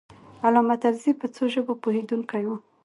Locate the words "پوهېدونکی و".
1.83-2.49